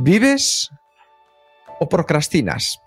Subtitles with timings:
[0.00, 0.70] ¿Vives
[1.80, 2.80] o procrastinas?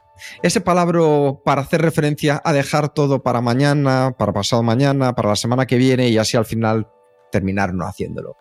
[0.43, 1.01] Ese palabra
[1.43, 5.75] para hacer referencia a dejar todo para mañana, para pasado mañana, para la semana que
[5.75, 6.87] viene y así al final
[7.29, 8.37] terminar no haciéndolo.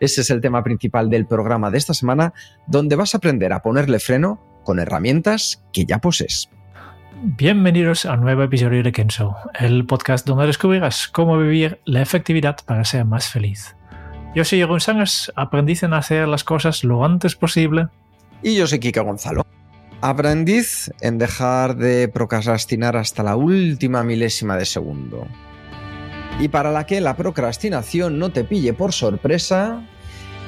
[0.00, 2.32] Ese es el tema principal del programa de esta semana,
[2.66, 6.48] donde vas a aprender a ponerle freno con herramientas que ya posees.
[7.22, 12.56] Bienvenidos a un nuevo episodio de Kenso, el podcast donde descubrirás cómo vivir la efectividad
[12.64, 13.76] para ser más feliz.
[14.34, 17.88] Yo soy Jeroen Sangers, aprendiz en hacer las cosas lo antes posible.
[18.42, 19.46] Y yo soy Kika Gonzalo,
[20.00, 25.26] aprendiz en dejar de procrastinar hasta la última milésima de segundo.
[26.40, 29.86] Y para la que la procrastinación no te pille por sorpresa,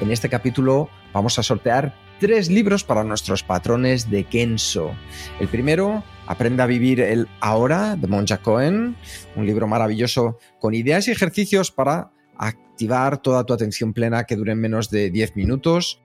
[0.01, 4.91] en este capítulo vamos a sortear tres libros para nuestros patrones de Kenso.
[5.39, 8.97] El primero, Aprenda a vivir el ahora, de Monja Cohen,
[9.37, 14.59] un libro maravilloso con ideas y ejercicios para activar toda tu atención plena que duren
[14.59, 16.03] menos de 10 minutos.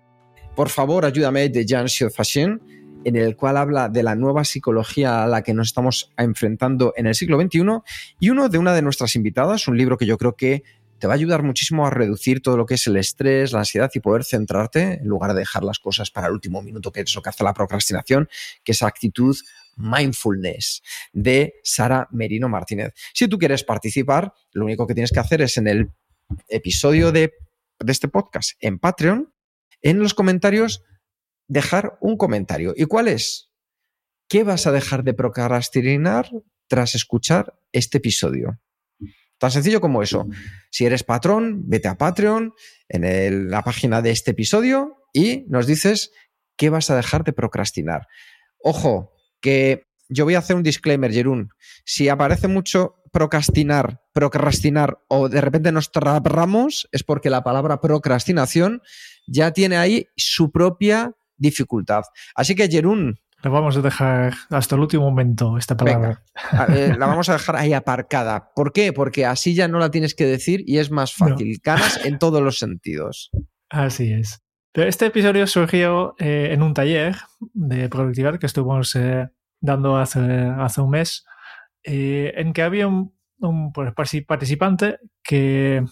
[0.54, 2.60] Por favor, ayúdame, de Jean Fashion,
[3.04, 7.06] en el cual habla de la nueva psicología a la que nos estamos enfrentando en
[7.06, 7.62] el siglo XXI,
[8.20, 10.62] y uno de una de nuestras invitadas, un libro que yo creo que
[10.98, 13.90] te va a ayudar muchísimo a reducir todo lo que es el estrés, la ansiedad
[13.94, 17.14] y poder centrarte en lugar de dejar las cosas para el último minuto, que es
[17.14, 18.28] lo que hace la procrastinación,
[18.62, 19.34] que es actitud
[19.76, 20.82] mindfulness
[21.14, 22.92] de Sara Merino Martínez.
[23.14, 25.90] Si tú quieres participar, lo único que tienes que hacer es en el
[26.48, 27.32] episodio de,
[27.80, 29.31] de este podcast en Patreon,
[29.82, 30.82] en los comentarios,
[31.48, 32.72] dejar un comentario.
[32.76, 33.50] ¿Y cuál es?
[34.28, 36.30] ¿Qué vas a dejar de procrastinar
[36.68, 38.58] tras escuchar este episodio?
[39.38, 40.26] Tan sencillo como eso.
[40.70, 42.54] Si eres patrón, vete a Patreon,
[42.88, 46.12] en la página de este episodio, y nos dices
[46.56, 48.06] qué vas a dejar de procrastinar.
[48.62, 51.50] Ojo, que yo voy a hacer un disclaimer, Jerún.
[51.84, 58.80] Si aparece mucho procrastinar, procrastinar o de repente nos trabamos, es porque la palabra procrastinación
[59.26, 62.02] ya tiene ahí su propia dificultad.
[62.34, 66.22] Así que, Jerún, Lo vamos a dejar hasta el último momento, esta palabra.
[66.52, 68.50] a- eh, la vamos a dejar ahí aparcada.
[68.54, 68.92] ¿Por qué?
[68.92, 71.58] Porque así ya no la tienes que decir y es más fácil.
[71.64, 73.30] Ganas en todos los sentidos.
[73.68, 74.40] Así es.
[74.74, 77.16] Pero este episodio surgió eh, en un taller
[77.52, 79.28] de productividad que estuvimos eh,
[79.60, 81.24] dando hace, hace un mes,
[81.84, 85.84] eh, en que había un, un, pues, partici- participante que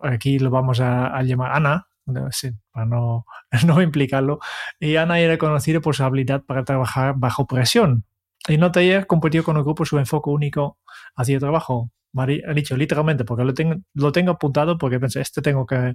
[0.00, 3.24] aquí lo vamos a, a llamar Ana, no para no,
[3.66, 4.40] no implicarlo,
[4.80, 8.04] y Ana era conocida por su habilidad para trabajar bajo presión.
[8.46, 10.78] Y el taller compartió con el grupo su enfoque único
[11.16, 11.90] hacia el trabajo.
[12.16, 15.94] Ha dicho literalmente, porque lo tengo, lo tengo apuntado, porque pensé, este tengo que,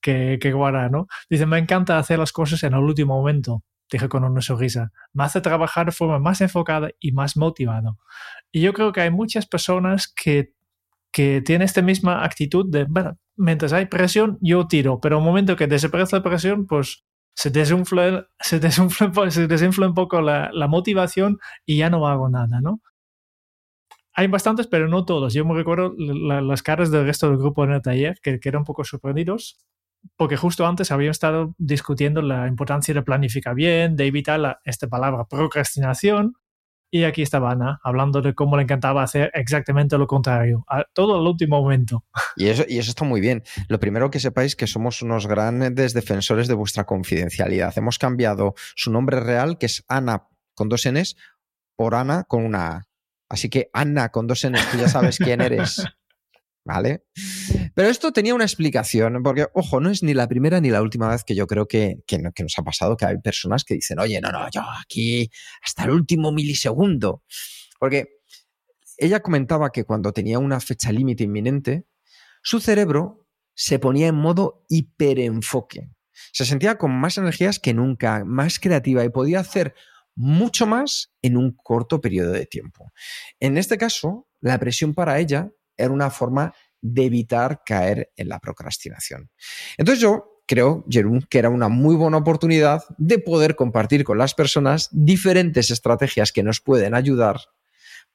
[0.00, 1.06] que, que guardar, ¿no?
[1.28, 4.90] Dice, me encanta hacer las cosas en el último momento, dije con una sonrisa.
[5.12, 7.94] Me hace trabajar de forma más enfocada y más motivada.
[8.52, 10.54] Y yo creo que hay muchas personas que,
[11.12, 15.56] que tienen esta misma actitud de, bueno, mientras hay presión, yo tiro, pero el momento
[15.56, 20.68] que desaparece la presión, pues se desinfla, se desinfla, se desinfla un poco la, la
[20.68, 22.80] motivación y ya no hago nada, ¿no?
[24.14, 25.32] Hay bastantes, pero no todos.
[25.34, 28.48] Yo me recuerdo la- las caras del resto del grupo en el taller que, que
[28.48, 29.58] eran un poco sorprendidos
[30.16, 34.88] porque justo antes habían estado discutiendo la importancia de planificar bien, de evitar la, esta
[34.88, 36.34] palabra procrastinación.
[36.90, 41.20] Y aquí estaba Ana hablando de cómo le encantaba hacer exactamente lo contrario, a todo
[41.20, 42.04] al último momento.
[42.36, 43.44] Y eso, y eso está muy bien.
[43.68, 47.76] Lo primero que sepáis que somos unos grandes defensores de vuestra confidencialidad.
[47.78, 51.16] Hemos cambiado su nombre real, que es Ana con dos Ns,
[51.76, 52.88] por Ana con una A.
[53.28, 55.84] Así que Ana con dos Ns, tú ya sabes quién eres.
[56.64, 57.04] ¿Vale?
[57.74, 61.08] Pero esto tenía una explicación, porque, ojo, no es ni la primera ni la última
[61.08, 63.98] vez que yo creo que, que, que nos ha pasado que hay personas que dicen,
[63.98, 65.30] oye, no, no, yo aquí
[65.62, 67.22] hasta el último milisegundo.
[67.78, 68.20] Porque
[68.98, 71.86] ella comentaba que cuando tenía una fecha límite inminente,
[72.42, 75.90] su cerebro se ponía en modo hiperenfoque.
[76.32, 79.74] Se sentía con más energías que nunca, más creativa y podía hacer
[80.14, 82.92] mucho más en un corto periodo de tiempo.
[83.38, 88.38] En este caso, la presión para ella era una forma de evitar caer en la
[88.38, 89.30] procrastinación.
[89.76, 94.34] Entonces yo creo, Jerún, que era una muy buena oportunidad de poder compartir con las
[94.34, 97.40] personas diferentes estrategias que nos pueden ayudar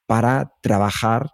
[0.06, 1.32] para trabajar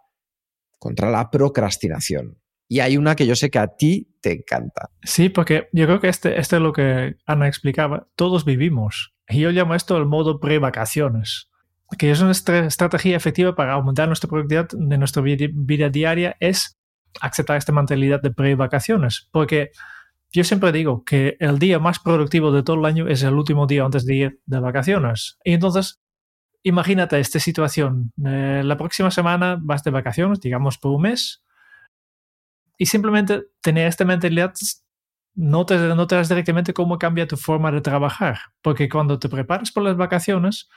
[0.78, 2.38] contra la procrastinación.
[2.68, 4.90] Y hay una que yo sé que a ti te encanta.
[5.04, 8.08] Sí, porque yo creo que este, este es lo que Ana explicaba.
[8.16, 9.14] Todos vivimos.
[9.28, 11.52] Y yo llamo esto el modo pre-vacaciones
[11.98, 16.78] que es una estrategia efectiva para aumentar nuestra productividad de nuestra vida diaria, es
[17.20, 19.28] aceptar esta mentalidad de pre-vacaciones.
[19.32, 19.72] Porque
[20.32, 23.68] yo siempre digo que el día más productivo de todo el año es el último
[23.68, 25.38] día antes de ir de vacaciones.
[25.44, 26.02] Y entonces,
[26.64, 28.14] imagínate esta situación.
[28.26, 31.44] Eh, la próxima semana vas de vacaciones, digamos por un mes,
[32.78, 34.54] y simplemente tener esta mentalidad
[35.36, 38.40] notas, notas directamente cómo cambia tu forma de trabajar.
[38.62, 40.70] Porque cuando te preparas por las vacaciones,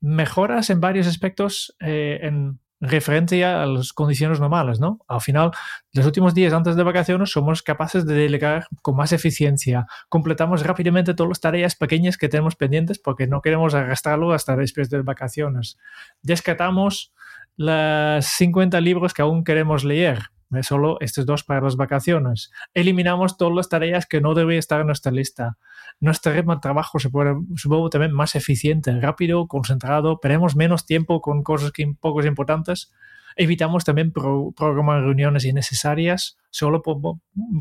[0.00, 5.00] mejoras en varios aspectos eh, en referencia a las condiciones normales, ¿no?
[5.08, 5.50] Al final,
[5.92, 11.14] los últimos días antes de vacaciones somos capaces de delegar con más eficiencia, completamos rápidamente
[11.14, 15.78] todas las tareas pequeñas que tenemos pendientes porque no queremos arrastrarlo hasta después de vacaciones.
[16.22, 17.12] Descartamos
[17.56, 20.30] los 50 libros que aún queremos leer
[20.62, 22.50] solo estos dos para las vacaciones.
[22.74, 25.58] Eliminamos todas las tareas que no deben estar en nuestra lista.
[26.00, 31.20] Nuestro ritmo de trabajo se puede, supongo, también más eficiente, rápido, concentrado, perdemos menos tiempo
[31.20, 32.92] con cosas que poco importantes.
[33.36, 36.82] Evitamos también programar reuniones innecesarias, solo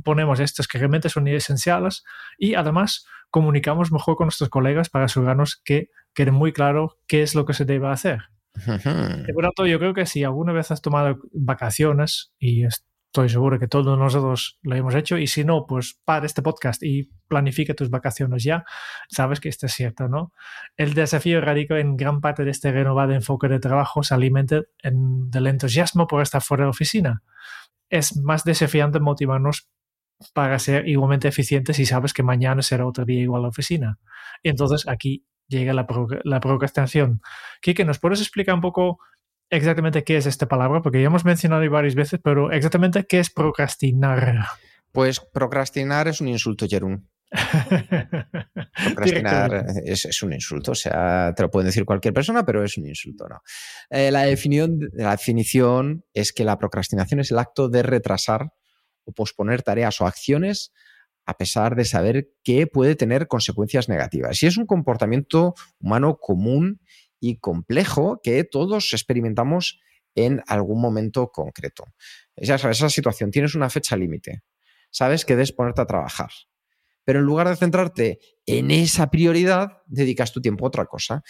[0.03, 2.03] ponemos estas que realmente son esenciales
[2.37, 7.35] y además comunicamos mejor con nuestros colegas para asegurarnos que quede muy claro qué es
[7.35, 8.21] lo que se debe hacer.
[8.65, 13.67] Por tanto, yo creo que si alguna vez has tomado vacaciones, y estoy seguro que
[13.67, 17.89] todos nosotros lo hemos hecho, y si no, pues para este podcast y planifica tus
[17.89, 18.65] vacaciones ya,
[19.09, 20.33] sabes que esto es cierto, ¿no?
[20.75, 25.29] El desafío radica en gran parte de este renovado enfoque de trabajo se alimenta en,
[25.29, 27.23] del entusiasmo por estar fuera de oficina.
[27.89, 29.69] Es más desafiante motivarnos
[30.33, 33.99] para ser igualmente eficientes si sabes que mañana será otro día igual a la oficina.
[34.43, 35.87] Entonces aquí llega la,
[36.23, 37.21] la procrastinación.
[37.61, 38.99] Kike, ¿nos puedes explicar un poco
[39.49, 40.81] exactamente qué es esta palabra?
[40.81, 44.45] Porque ya hemos mencionado varias veces, pero exactamente qué es procrastinar.
[44.91, 47.09] Pues procrastinar es un insulto, Jerún.
[48.95, 52.87] Procrastinar es, un insulto, o sea, te lo pueden decir cualquier persona, pero es un
[52.87, 53.41] insulto, ¿no?
[53.89, 58.53] Eh, la, definición, la definición es que la procrastinación es el acto de retrasar
[59.03, 60.71] o posponer tareas o acciones
[61.27, 64.41] a pesar de saber que puede tener consecuencias negativas.
[64.41, 66.79] Y es un comportamiento humano común
[67.19, 69.81] y complejo que todos experimentamos
[70.15, 71.83] en algún momento concreto.
[72.37, 74.43] Ya sabes, esa situación, tienes una fecha límite,
[74.89, 76.29] sabes que debes ponerte a trabajar,
[77.03, 81.23] pero en lugar de centrarte en esa prioridad, dedicas tu tiempo a otra cosa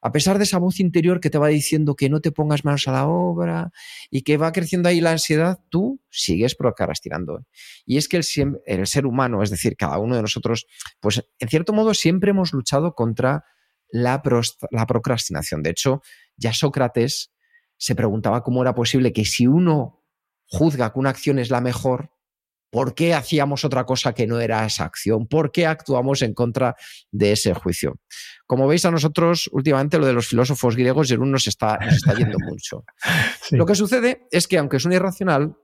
[0.00, 2.86] a pesar de esa voz interior que te va diciendo que no te pongas manos
[2.86, 3.70] a la obra
[4.10, 7.44] y que va creciendo ahí la ansiedad, tú sigues procrastinando.
[7.84, 10.66] Y es que el, ser humano, es decir, cada uno de nosotros,
[11.00, 13.44] pues en cierto modo siempre hemos luchado contra
[13.90, 15.62] la procrastinación.
[15.62, 16.02] De hecho,
[16.36, 17.32] ya Sócrates
[17.76, 20.04] se preguntaba cómo era posible que si uno
[20.46, 22.10] juzga que una acción es la mejor,
[22.70, 25.26] ¿Por qué hacíamos otra cosa que no era esa acción?
[25.26, 26.76] ¿Por qué actuamos en contra
[27.10, 27.98] de ese juicio?
[28.46, 32.14] Como veis, a nosotros últimamente lo de los filósofos griegos, Jerún nos está, nos está
[32.14, 32.84] yendo mucho.
[33.50, 35.56] Lo que sucede es que, aunque es un irracional,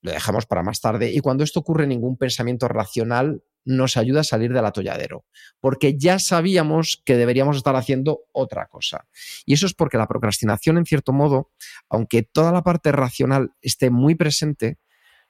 [0.00, 4.24] lo dejamos para más tarde y cuando esto ocurre, ningún pensamiento racional nos ayuda a
[4.24, 5.24] salir del atolladero,
[5.60, 9.06] porque ya sabíamos que deberíamos estar haciendo otra cosa.
[9.46, 11.50] Y eso es porque la procrastinación, en cierto modo,
[11.88, 14.78] aunque toda la parte racional esté muy presente,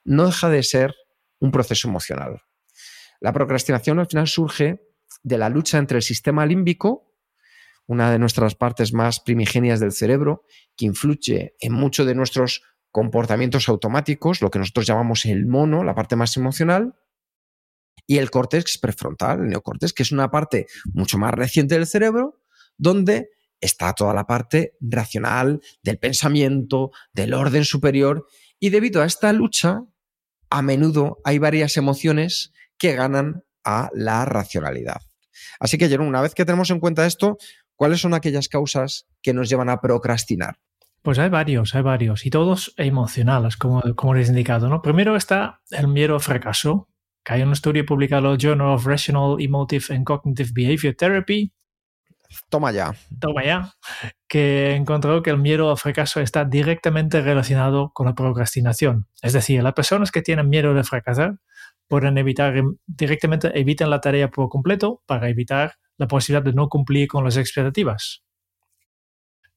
[0.05, 0.95] no deja de ser
[1.39, 2.41] un proceso emocional.
[3.19, 4.81] La procrastinación al final surge
[5.23, 7.11] de la lucha entre el sistema límbico,
[7.87, 10.43] una de nuestras partes más primigenias del cerebro,
[10.75, 15.95] que influye en muchos de nuestros comportamientos automáticos, lo que nosotros llamamos el mono, la
[15.95, 16.95] parte más emocional,
[18.07, 22.41] y el córtex prefrontal, el neocórtex, que es una parte mucho más reciente del cerebro,
[22.77, 28.27] donde está toda la parte racional del pensamiento, del orden superior,
[28.59, 29.81] y debido a esta lucha,
[30.49, 35.01] a menudo hay varias emociones que ganan a la racionalidad.
[35.59, 37.37] Así que, Jerón, una vez que tenemos en cuenta esto,
[37.75, 40.57] ¿cuáles son aquellas causas que nos llevan a procrastinar?
[41.01, 44.69] Pues hay varios, hay varios, y todos emocionales, como, como les he indicado.
[44.69, 44.81] ¿no?
[44.81, 46.89] Primero está el miedo al fracaso,
[47.23, 51.53] que hay un estudio publicado en el Journal of Rational, Emotive and Cognitive Behavior Therapy
[52.49, 52.93] Toma ya.
[53.19, 53.73] Toma ya.
[54.27, 59.07] Que encontró que el miedo al fracaso está directamente relacionado con la procrastinación.
[59.21, 61.39] Es decir, las personas que tienen miedo de fracasar
[61.87, 62.53] pueden evitar
[62.85, 67.37] directamente evitan la tarea por completo para evitar la posibilidad de no cumplir con las
[67.37, 68.23] expectativas.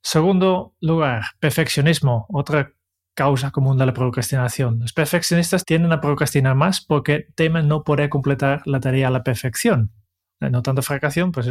[0.02, 2.72] Segundo lugar, perfeccionismo, otra
[3.14, 4.78] causa común de la procrastinación.
[4.78, 9.24] Los perfeccionistas tienden a procrastinar más porque temen no poder completar la tarea a la
[9.24, 9.90] perfección.
[10.40, 11.48] Eh, no tanto fracación, pues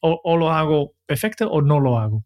[0.00, 2.24] o, o lo hago perfecto o no lo hago.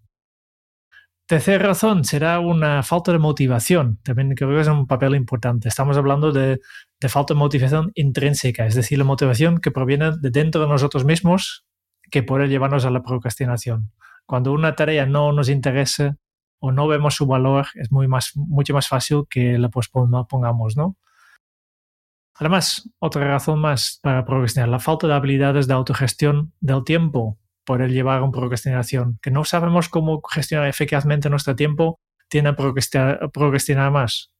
[1.27, 3.99] Tercera razón será una falta de motivación.
[4.03, 5.69] También creo que es un papel importante.
[5.69, 6.61] Estamos hablando de,
[7.09, 11.65] falta de motivación intrínseca, es decir, la motivación que proviene de dentro de nosotros mismos
[12.11, 13.91] que puede llevarnos a la procrastinación.
[14.27, 16.17] Cuando una tarea no nos interesa
[16.59, 20.97] o no vemos su valor, es mucho más fácil que la pospongamos, ¿no?
[22.37, 27.89] Además, otra razón más para procrastinar, la falta de habilidades de autogestión del tiempo puede
[27.89, 29.19] llevar a una procrastinación.
[29.23, 34.33] Que no sabemos cómo gestionar eficazmente nuestro tiempo, tiene a procrastinar, procrastinar más.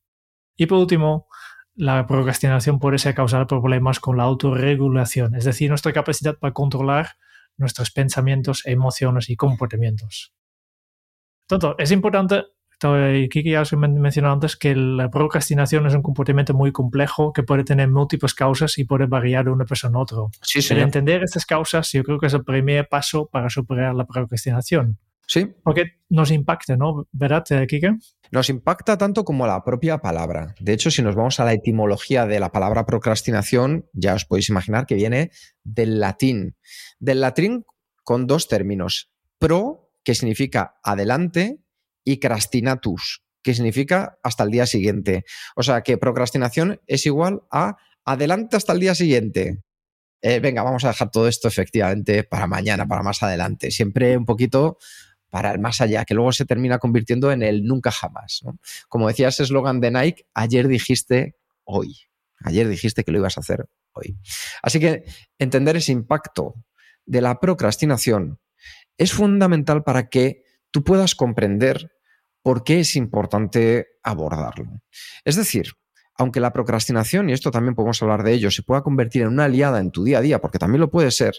[0.57, 1.29] Y por último,
[1.77, 7.11] la procrastinación puede ser causar problemas con la autorregulación, es decir, nuestra capacidad para controlar
[7.57, 10.35] nuestros pensamientos, emociones y comportamientos.
[11.49, 12.45] Entonces, es importante
[13.31, 17.43] Kiki ya os he mencionado antes que la procrastinación es un comportamiento muy complejo que
[17.43, 20.19] puede tener múltiples causas y puede variar de una persona a otra.
[20.43, 24.07] Sí, Pero entender estas causas yo creo que es el primer paso para superar la
[24.07, 24.99] procrastinación.
[25.27, 25.55] Sí.
[25.63, 27.09] Porque nos impacta, ¿no?
[27.13, 27.97] ¿Verdad, eh, Kike?
[28.31, 30.55] Nos impacta tanto como la propia palabra.
[30.61, 34.49] De hecho, si nos vamos a la etimología de la palabra procrastinación, ya os podéis
[34.49, 35.31] imaginar que viene
[35.63, 36.57] del latín.
[36.99, 37.65] Del latín
[38.03, 39.11] con dos términos.
[39.39, 41.64] Pro, que significa adelante,
[42.05, 45.25] y crastinatus, que significa hasta el día siguiente.
[45.57, 49.63] O sea que procrastinación es igual a adelante hasta el día siguiente.
[50.23, 53.71] Eh, venga, vamos a dejar todo esto efectivamente para mañana, para más adelante.
[53.71, 54.79] Siempre un poquito
[55.29, 58.43] para el más allá, que luego se termina convirtiendo en el nunca jamás.
[58.89, 61.97] Como decía ese eslogan de Nike, ayer dijiste hoy.
[62.45, 64.17] Ayer dijiste que lo ibas a hacer hoy.
[64.63, 65.05] Así que
[65.39, 66.55] entender ese impacto
[67.05, 68.39] de la procrastinación
[68.97, 70.44] es fundamental para que
[70.75, 71.93] tú puedas comprender
[72.43, 74.83] por qué es importante abordarlo.
[75.25, 75.69] Es decir,
[76.17, 79.45] aunque la procrastinación, y esto también podemos hablar de ello, se pueda convertir en una
[79.45, 81.37] aliada en tu día a día, porque también lo puede ser,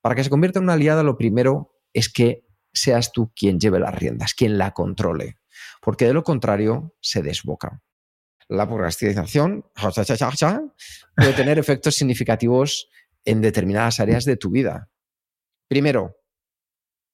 [0.00, 3.78] para que se convierta en una aliada lo primero es que seas tú quien lleve
[3.78, 5.38] las riendas, quien la controle,
[5.80, 7.84] porque de lo contrario se desboca.
[8.48, 9.64] La procrastinación
[11.14, 12.88] puede tener efectos significativos
[13.24, 14.90] en determinadas áreas de tu vida.
[15.68, 16.16] Primero,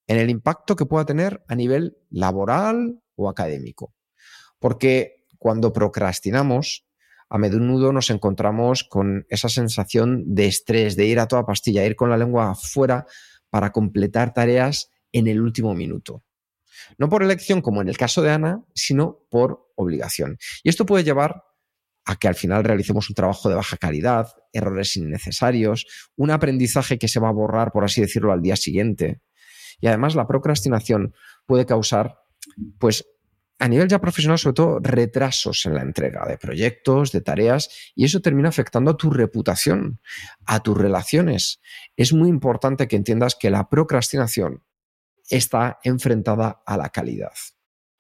[0.06, 3.94] en el impacto que pueda tener a nivel laboral, o académico.
[4.59, 6.87] Porque cuando procrastinamos,
[7.28, 11.97] a menudo nos encontramos con esa sensación de estrés, de ir a toda pastilla, ir
[11.97, 13.06] con la lengua afuera
[13.50, 16.25] para completar tareas en el último minuto.
[16.99, 20.38] No por elección, como en el caso de Ana, sino por obligación.
[20.62, 21.42] Y esto puede llevar
[22.04, 27.09] a que al final realicemos un trabajo de baja calidad, errores innecesarios, un aprendizaje que
[27.09, 29.21] se va a borrar, por así decirlo, al día siguiente.
[29.83, 31.12] Y además la procrastinación
[31.45, 32.21] puede causar
[32.79, 33.05] pues
[33.59, 38.05] a nivel ya profesional, sobre todo, retrasos en la entrega de proyectos, de tareas, y
[38.05, 40.01] eso termina afectando a tu reputación,
[40.47, 41.61] a tus relaciones.
[41.97, 44.65] Es muy importante que entiendas que la procrastinación
[45.29, 47.33] está enfrentada a la calidad.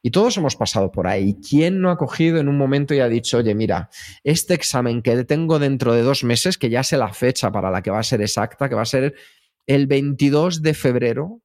[0.02, 1.38] Y todos hemos pasado por ahí.
[1.48, 3.88] ¿Quién no ha cogido en un momento y ha dicho, oye, mira,
[4.24, 7.82] este examen que tengo dentro de dos meses, que ya sé la fecha para la
[7.82, 9.14] que va a ser exacta, que va a ser
[9.66, 11.40] el 22 de febrero,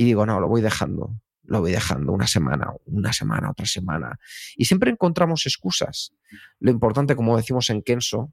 [0.00, 4.20] y digo, no, lo voy dejando lo voy dejando una semana, una semana, otra semana.
[4.54, 6.14] Y siempre encontramos excusas.
[6.60, 8.32] Lo importante, como decimos en Kenso,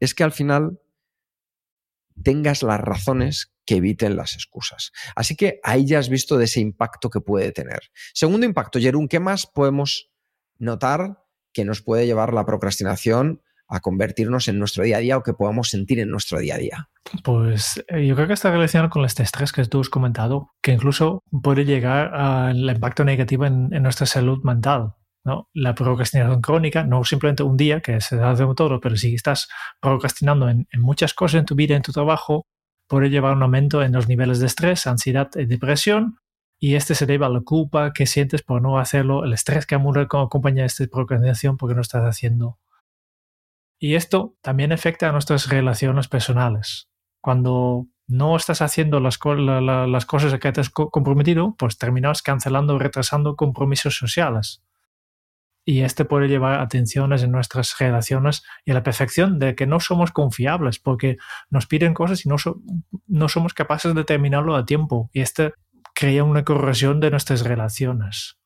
[0.00, 0.80] es que al final
[2.24, 4.90] tengas las razones que eviten las excusas.
[5.14, 7.82] Así que ahí ya has visto de ese impacto que puede tener.
[8.12, 10.10] Segundo impacto, Jerún, ¿qué más podemos
[10.58, 15.22] notar que nos puede llevar la procrastinación a convertirnos en nuestro día a día o
[15.22, 16.88] que podamos sentir en nuestro día a día?
[17.22, 20.72] Pues eh, yo creo que está relacionado con este estrés que tú has comentado, que
[20.72, 24.94] incluso puede llegar al impacto negativo en, nuestra salud mental.
[25.24, 25.48] ¿no?
[25.54, 29.48] La procrastinación crónica, no simplemente un día, que se hace todo, pero si estás
[29.80, 32.46] procrastinando en, muchas cosas en tu vida, en tu trabajo,
[32.88, 36.18] puede llevar a un aumento en los niveles de estrés, ansiedad y depresión,
[36.60, 39.74] y este se debe a la culpa que sientes por no hacerlo, el estrés que
[39.74, 42.58] acompaña a esta procrastinación porque no estás haciendo
[43.84, 46.88] y esto también afecta a nuestras relaciones personales.
[47.20, 52.76] Cuando no estás haciendo las, las cosas a que te has comprometido, pues terminas cancelando
[52.76, 54.62] o retrasando compromisos sociales.
[55.66, 59.66] Y este puede llevar a tensiones en nuestras relaciones y a la perfección de que
[59.66, 61.18] no somos confiables porque
[61.50, 62.36] nos piden cosas y no,
[63.06, 65.10] no somos capaces de terminarlo a tiempo.
[65.12, 65.52] Y este
[65.94, 68.38] crea una corrosión de nuestras relaciones.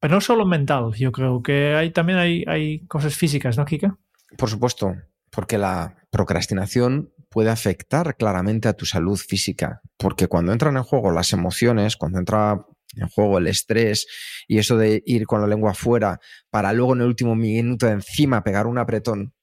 [0.00, 3.98] Pero no solo mental, yo creo que hay, también hay, cosas físicas, ¿no, Kika?
[4.36, 4.94] Por supuesto,
[5.30, 11.10] porque la procrastinación puede afectar claramente a tu salud física, porque cuando entran en juego
[11.10, 12.64] las emociones, cuando entra
[12.96, 14.06] en juego el estrés
[14.46, 17.92] y eso de ir con la lengua afuera para luego en el último minuto de
[17.92, 19.34] encima pegar un apretón,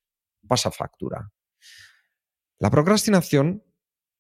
[0.48, 1.32] pasa factura.
[2.60, 3.64] La procrastinación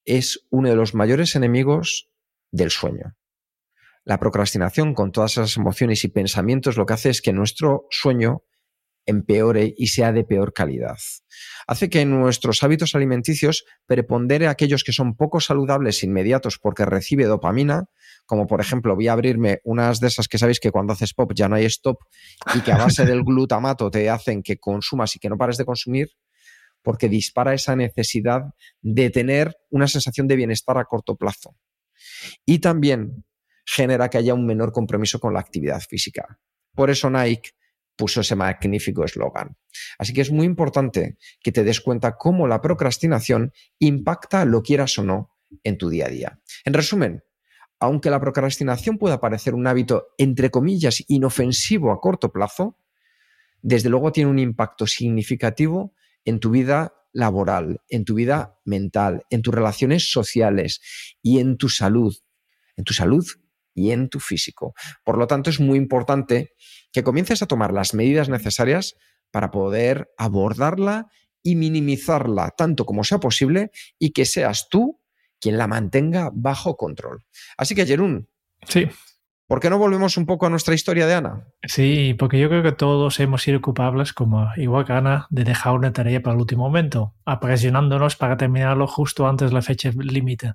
[0.04, 2.10] es uno de los mayores enemigos
[2.52, 3.16] del sueño.
[4.06, 8.44] La procrastinación con todas esas emociones y pensamientos lo que hace es que nuestro sueño
[9.08, 10.98] empeore y sea de peor calidad.
[11.68, 17.86] Hace que nuestros hábitos alimenticios prepondere aquellos que son poco saludables inmediatos porque recibe dopamina,
[18.26, 21.32] como por ejemplo voy a abrirme unas de esas que sabéis que cuando haces pop
[21.36, 21.98] ya no hay stop
[22.56, 25.66] y que a base del glutamato te hacen que consumas y que no pares de
[25.66, 26.10] consumir,
[26.82, 28.42] porque dispara esa necesidad
[28.82, 31.56] de tener una sensación de bienestar a corto plazo.
[32.46, 33.26] Y también
[33.66, 36.40] genera que haya un menor compromiso con la actividad física.
[36.74, 37.52] Por eso Nike
[37.96, 39.58] puso ese magnífico eslogan.
[39.98, 44.98] Así que es muy importante que te des cuenta cómo la procrastinación impacta, lo quieras
[45.00, 45.32] o no,
[45.64, 46.40] en tu día a día.
[46.66, 47.24] En resumen,
[47.80, 52.78] aunque la procrastinación pueda parecer un hábito, entre comillas, inofensivo a corto plazo,
[53.62, 55.94] desde luego tiene un impacto significativo
[56.24, 60.82] en tu vida laboral, en tu vida mental, en tus relaciones sociales
[61.22, 62.16] y en tu salud,
[62.76, 63.26] en tu salud
[63.76, 64.74] y en tu físico.
[65.04, 66.54] Por lo tanto, es muy importante
[66.92, 68.96] que comiences a tomar las medidas necesarias
[69.30, 71.08] para poder abordarla
[71.44, 75.00] y minimizarla tanto como sea posible y que seas tú
[75.40, 77.24] quien la mantenga bajo control.
[77.58, 78.30] Así que, Jerún.
[78.68, 78.88] Sí.
[79.48, 81.48] ¿Por qué no volvemos un poco a nuestra historia de Ana?
[81.62, 85.74] Sí, porque yo creo que todos hemos sido culpables, como igual que Ana, de dejar
[85.74, 90.54] una tarea para el último momento, apresionándonos para terminarlo justo antes de la fecha límite.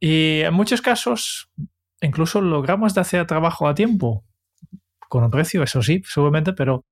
[0.00, 1.50] Y en muchos casos,
[2.00, 4.24] incluso logramos de hacer trabajo a tiempo,
[5.08, 6.84] con un precio, eso sí, seguramente, pero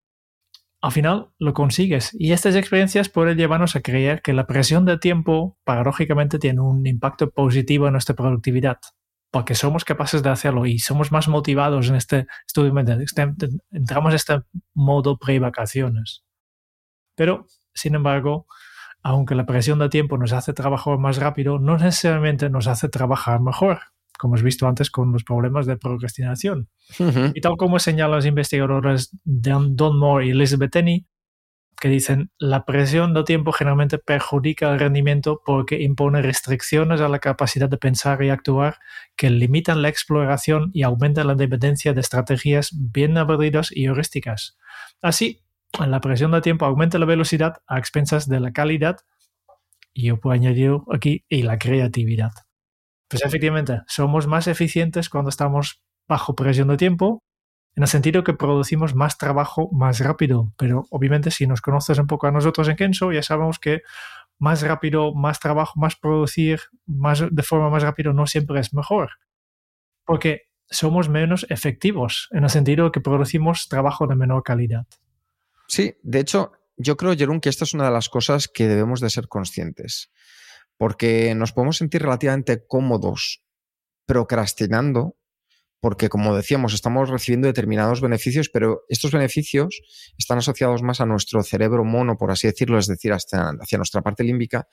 [0.81, 2.11] al final lo consigues.
[2.19, 6.87] Y estas experiencias pueden llevarnos a creer que la presión de tiempo, paradójicamente, tiene un
[6.87, 8.79] impacto positivo en nuestra productividad,
[9.31, 12.73] porque somos capaces de hacerlo y somos más motivados en este estudio
[13.71, 14.41] Entramos en este
[14.75, 16.25] modo pre-vacaciones.
[17.17, 18.47] Pero, sin embargo,
[19.03, 23.41] aunque la presión de tiempo nos hace trabajar más rápido, no necesariamente nos hace trabajar
[23.41, 23.81] mejor
[24.19, 26.69] como has visto antes con los problemas de procrastinación.
[27.35, 31.07] Y tal como señalan los investigadores Don Moore y Elizabeth Tenney,
[31.81, 37.21] que dicen la presión de tiempo generalmente perjudica el rendimiento porque impone restricciones a la
[37.21, 38.79] capacidad de pensar y actuar
[39.17, 44.59] que limitan la exploración y aumentan la dependencia de estrategias bien aburridas y heurísticas.
[45.01, 45.45] Así,
[45.79, 48.97] la presión de tiempo aumenta la velocidad a expensas de la calidad
[49.95, 52.33] y yo puedo añadir aquí y la creatividad.
[53.09, 57.23] Pues efectivamente, somos más eficientes cuando estamos bajo presión de tiempo,
[57.75, 60.53] en el sentido que producimos más trabajo más rápido.
[60.59, 63.83] Pero obviamente si nos conoces un poco a nosotros en Kenso, ya sabemos que
[64.39, 69.11] más rápido, más trabajo, más producir, más de forma más rápida no siempre es mejor.
[70.05, 74.87] Porque somos menos efectivos, en el sentido que producimos trabajo de menor calidad.
[75.67, 79.01] Sí, de hecho, yo creo, Jerón, que esta es una de las cosas que debemos
[79.01, 80.11] de ser conscientes
[80.79, 83.43] porque nos podemos sentir relativamente cómodos
[84.07, 85.17] procrastinando,
[85.81, 89.81] porque como decíamos, estamos recibiendo determinados beneficios, pero estos beneficios
[90.17, 94.25] están asociados más a nuestro cerebro mono, por así decirlo, es decir, hacia, nuestra parte
[94.25, 94.67] límbica,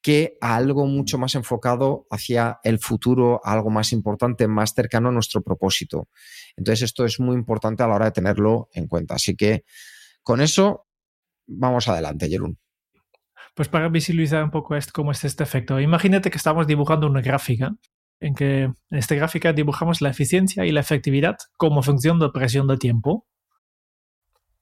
[0.00, 5.12] que a algo mucho más enfocado hacia el futuro, algo más importante, más cercano a
[5.12, 6.08] nuestro propósito.
[6.56, 9.16] Entonces, esto es muy importante a la hora de tenerlo en cuenta.
[9.16, 9.64] Así que
[10.22, 10.86] con eso,
[11.46, 12.58] vamos adelante, Jerún.
[13.56, 17.74] Pues para visualizar un poco cómo es este efecto, imagínate que estamos dibujando una gráfica
[18.20, 22.66] en que en esta gráfica dibujamos la eficiencia y la efectividad como función de presión
[22.66, 23.26] de tiempo.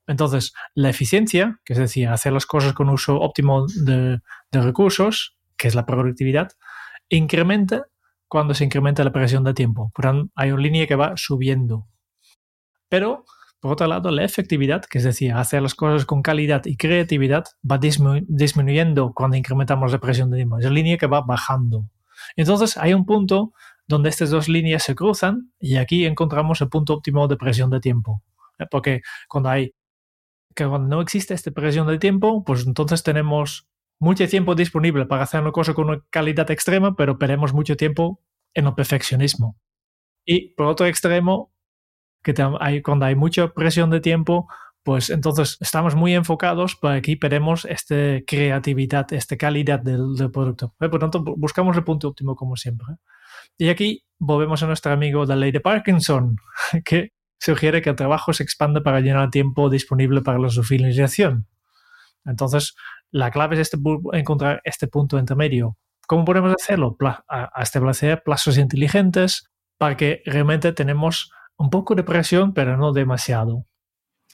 [0.07, 4.21] Entonces, la eficiencia, que es decir, hacer las cosas con uso óptimo de,
[4.53, 6.53] de recursos, que es la productividad,
[7.09, 7.87] incrementa
[8.29, 9.91] cuando se incrementa la presión de tiempo.
[9.93, 11.89] Por tanto, hay una línea que va subiendo.
[12.89, 13.25] Pero
[13.65, 17.45] por otro lado, la efectividad, que es decir, hacer las cosas con calidad y creatividad,
[17.65, 20.59] va disminuyendo cuando incrementamos la presión de tiempo.
[20.59, 21.89] Es una línea que va bajando.
[22.37, 23.55] Entonces, hay un punto
[23.87, 27.81] donde estas dos líneas se cruzan y aquí encontramos el punto óptimo de presión de
[27.81, 28.23] tiempo.
[28.59, 28.67] ¿eh?
[28.71, 29.01] Porque
[29.31, 29.51] cuando
[30.55, 33.67] cuando no existe esta presión de tiempo, pues entonces tenemos
[33.99, 38.21] mucho tiempo disponible para hacer una cosa con una calidad extrema, pero perdemos mucho tiempo
[38.53, 39.57] en el perfeccionismo.
[40.27, 41.54] Y por otro extremo,
[42.25, 44.49] que hay, cuando hay mucha presión de tiempo,
[44.83, 50.75] pues entonces estamos muy enfocados, para aquí veremos esta creatividad, esta calidad del, producto.
[50.81, 50.89] ¿eh?
[50.89, 52.87] Por tanto, buscamos el punto óptimo como siempre.
[53.57, 56.37] Y aquí volvemos a nuestro amigo la ley de Parkinson,
[56.85, 61.47] que sugiere que el trabajo se expande para llenar el tiempo disponible para la finalización.
[62.27, 62.75] Entonces,
[63.11, 63.79] la clave es este,
[64.13, 65.77] encontrar este punto intermedio.
[66.07, 66.97] ¿Cómo podemos hacerlo?
[67.29, 73.67] a establecer plazos inteligentes para que realmente tenemos un poco de presión, pero no demasiado.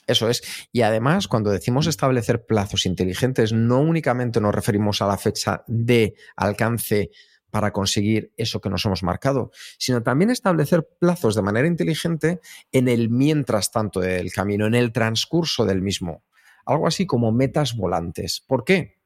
[0.07, 0.41] Eso es.
[0.71, 6.15] Y además, cuando decimos establecer plazos inteligentes, no únicamente nos referimos a la fecha de
[6.35, 7.11] alcance
[7.51, 12.39] para conseguir eso que nos hemos marcado, sino también establecer plazos de manera inteligente
[12.71, 16.23] en el mientras tanto del camino, en el transcurso del mismo.
[16.65, 18.43] Algo así como metas volantes.
[18.47, 19.01] ¿Por qué?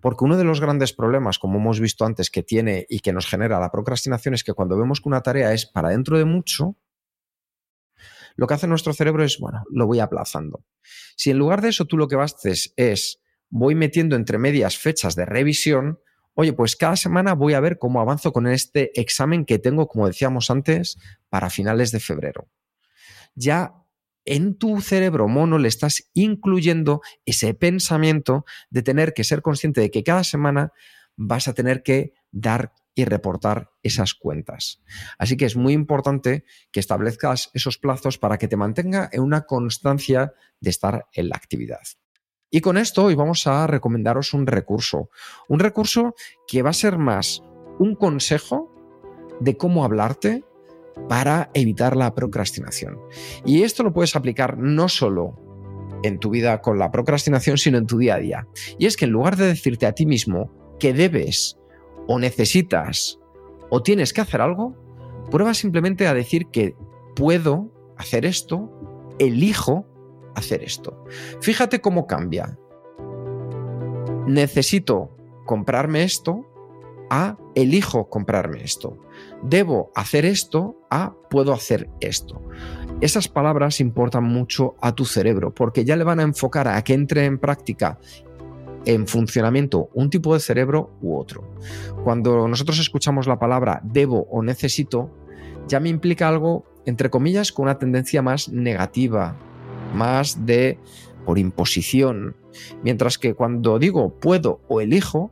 [0.00, 3.26] Porque uno de los grandes problemas, como hemos visto antes, que tiene y que nos
[3.26, 6.76] genera la procrastinación es que cuando vemos que una tarea es para dentro de mucho,
[8.36, 10.64] lo que hace nuestro cerebro es, bueno, lo voy aplazando.
[11.16, 15.16] Si en lugar de eso tú lo que haces es, voy metiendo entre medias fechas
[15.16, 15.98] de revisión,
[16.34, 20.06] oye, pues cada semana voy a ver cómo avanzo con este examen que tengo, como
[20.06, 22.48] decíamos antes, para finales de febrero.
[23.34, 23.74] Ya
[24.26, 29.90] en tu cerebro mono le estás incluyendo ese pensamiento de tener que ser consciente de
[29.90, 30.72] que cada semana
[31.16, 34.82] vas a tener que dar y reportar esas cuentas.
[35.18, 39.42] Así que es muy importante que establezcas esos plazos para que te mantenga en una
[39.42, 41.82] constancia de estar en la actividad.
[42.50, 45.10] Y con esto hoy vamos a recomendaros un recurso.
[45.48, 46.14] Un recurso
[46.48, 47.42] que va a ser más
[47.78, 48.72] un consejo
[49.40, 50.42] de cómo hablarte
[51.06, 52.98] para evitar la procrastinación.
[53.44, 55.38] Y esto lo puedes aplicar no solo
[56.02, 58.48] en tu vida con la procrastinación, sino en tu día a día.
[58.78, 61.58] Y es que en lugar de decirte a ti mismo que debes
[62.06, 63.18] o necesitas
[63.70, 64.74] o tienes que hacer algo,
[65.30, 66.76] prueba simplemente a decir que
[67.14, 68.70] puedo hacer esto,
[69.18, 69.86] elijo
[70.34, 71.04] hacer esto.
[71.40, 72.58] Fíjate cómo cambia.
[74.26, 75.16] Necesito
[75.46, 76.46] comprarme esto
[77.10, 78.98] a elijo comprarme esto.
[79.42, 82.42] Debo hacer esto a puedo hacer esto.
[83.00, 86.94] Esas palabras importan mucho a tu cerebro porque ya le van a enfocar a que
[86.94, 87.98] entre en práctica
[88.86, 91.44] en funcionamiento un tipo de cerebro u otro.
[92.04, 95.10] Cuando nosotros escuchamos la palabra debo o necesito,
[95.68, 99.36] ya me implica algo, entre comillas, con una tendencia más negativa,
[99.94, 100.78] más de
[101.26, 102.36] por imposición.
[102.82, 105.30] Mientras que cuando digo puedo o elijo,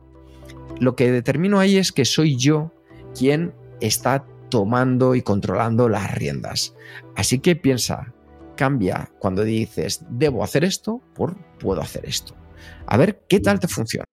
[0.79, 2.71] lo que determino ahí es que soy yo
[3.17, 6.75] quien está tomando y controlando las riendas.
[7.15, 8.13] Así que piensa,
[8.55, 12.35] cambia cuando dices debo hacer esto por puedo hacer esto.
[12.87, 14.05] A ver qué tal te funciona.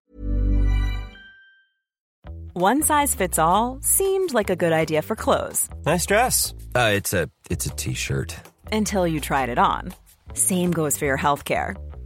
[2.55, 5.71] One size fits all seemed like a good idea for clothes.
[5.87, 6.53] Nice dress.
[6.75, 8.35] Uh, it's a it's a t-shirt.
[8.71, 9.95] Until you tried it on.
[10.35, 11.77] Same goes for your healthcare.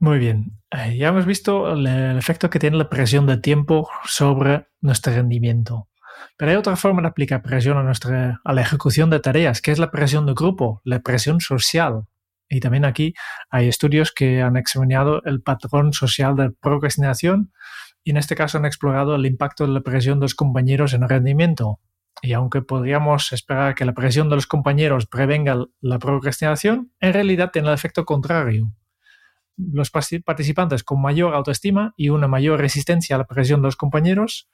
[0.00, 0.60] Muy bien.
[0.70, 5.12] Eh, ya hemos visto el, el efecto que tiene la presión de tiempo sobre nuestro
[5.12, 5.88] rendimiento.
[6.36, 9.72] Pero hay otra forma de aplicar presión a, nuestra, a la ejecución de tareas, que
[9.72, 12.04] es la presión de grupo, la presión social.
[12.48, 13.14] Y también aquí
[13.50, 17.52] hay estudios que han examinado el patrón social de procrastinación
[18.04, 21.02] y en este caso han explorado el impacto de la presión de los compañeros en
[21.02, 21.80] el rendimiento.
[22.22, 27.50] Y aunque podríamos esperar que la presión de los compañeros prevenga la procrastinación, en realidad
[27.52, 28.72] tiene el efecto contrario.
[29.58, 34.48] Los participantes con mayor autoestima y una mayor resistencia a la presión de los compañeros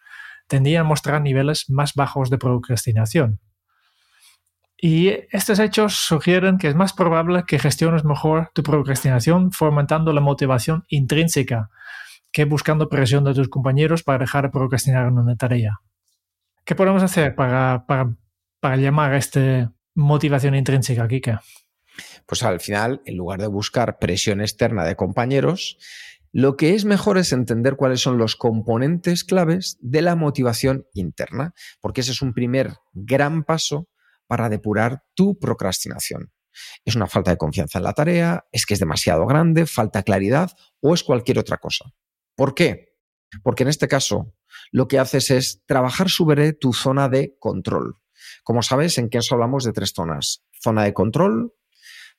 [0.48, 3.40] tendrían a mostrar niveles más bajos de procrastinación.
[4.76, 10.20] Y estos hechos sugieren que es más probable que gestiones mejor tu procrastinación fomentando la
[10.20, 11.70] motivación intrínseca
[12.32, 15.80] que buscando presión de tus compañeros para dejar de procrastinar en una tarea.
[16.64, 18.14] ¿Qué podemos hacer para, para,
[18.60, 21.42] para llamar a esta motivación intrínseca, Kika?
[22.26, 25.78] Pues al final, en lugar de buscar presión externa de compañeros,
[26.32, 31.54] lo que es mejor es entender cuáles son los componentes claves de la motivación interna,
[31.80, 33.88] porque ese es un primer gran paso
[34.26, 36.32] para depurar tu procrastinación.
[36.84, 40.50] Es una falta de confianza en la tarea, es que es demasiado grande, falta claridad
[40.80, 41.84] o es cualquier otra cosa.
[42.34, 42.96] ¿Por qué?
[43.42, 44.34] Porque en este caso
[44.70, 47.98] lo que haces es trabajar sobre tu zona de control.
[48.42, 50.44] Como sabes, en Kenso hablamos de tres zonas.
[50.60, 51.52] Zona de control,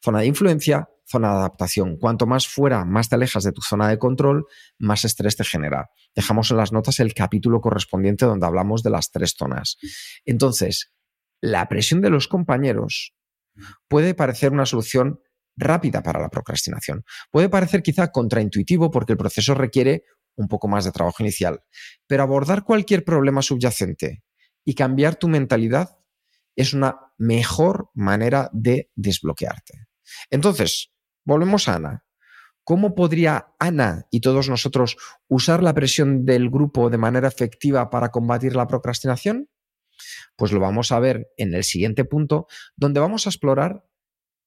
[0.06, 1.98] zona de influencia, zona de adaptación.
[1.98, 4.46] Cuanto más fuera, más te alejas de tu zona de control,
[4.78, 5.90] más estrés te genera.
[6.16, 9.78] Dejamos en las notas el capítulo correspondiente donde hablamos de las tres zonas.
[10.24, 10.94] Entonces,
[11.42, 13.14] la presión de los compañeros
[13.88, 15.20] puede parecer una solución
[15.58, 17.04] rápida para la procrastinación.
[17.32, 20.04] Puede parecer quizá contraintuitivo porque el proceso requiere
[20.36, 21.64] un poco más de trabajo inicial,
[22.08, 24.24] pero abordar cualquier problema subyacente
[24.66, 25.98] y cambiar tu mentalidad
[26.58, 29.88] es una mejor manera de desbloquearte.
[30.30, 30.92] Entonces,
[31.24, 32.06] volvemos a Ana.
[32.64, 38.10] ¿Cómo podría Ana y todos nosotros usar la presión del grupo de manera efectiva para
[38.10, 39.50] combatir la procrastinación?
[40.36, 43.86] Pues lo vamos a ver en el siguiente punto, donde vamos a explorar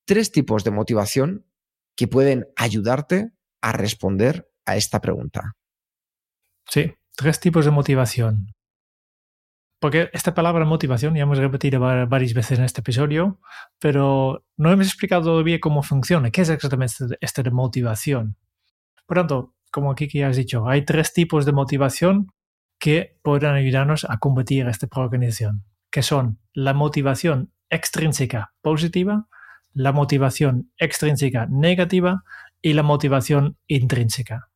[0.04, 1.46] tres tipos de motivación
[1.96, 5.56] que pueden ayudarte a responder a esta pregunta.
[6.68, 8.54] Sí, tres tipos de motivación.
[9.80, 13.40] Porque esta palabra motivación ya hemos repetido varias veces en este episodio,
[13.78, 18.36] pero no hemos explicado todavía cómo funciona, qué es exactamente esta de motivación.
[19.06, 22.32] Por tanto, como aquí ya has dicho, hay tres tipos de motivación
[22.80, 29.28] que podrán ayudarnos a combatir esta procrastinación, que son la motivación extrínseca positiva,
[29.72, 32.24] la motivación extrínseca negativa
[32.60, 34.48] y la motivación intrínseca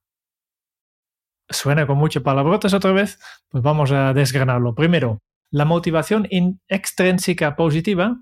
[1.53, 4.75] suena con muchas palabrotas otra vez, pues vamos a desgranarlo.
[4.75, 6.29] Primero, la motivación
[6.69, 8.17] extrínseca positiva,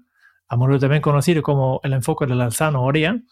[0.49, 3.23] a modo también conocido como el enfoque de la zanahoria,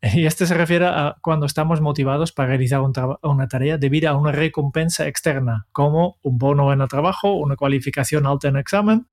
[0.00, 2.80] y este se refiere a cuando estamos motivados para realizar
[3.22, 8.26] una tarea debido a una recompensa externa, como un bono en el trabajo, una cualificación
[8.26, 9.06] alta en examen,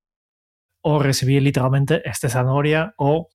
[0.82, 3.28] o recibir literalmente esta zanahoria o